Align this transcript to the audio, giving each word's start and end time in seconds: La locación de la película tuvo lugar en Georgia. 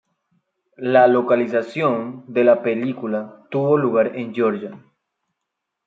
La 0.77 1.07
locación 1.07 2.25
de 2.27 2.43
la 2.43 2.63
película 2.63 3.45
tuvo 3.51 3.77
lugar 3.77 4.17
en 4.17 4.33
Georgia. 4.33 4.83